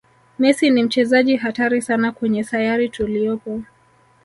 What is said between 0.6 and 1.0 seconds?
ni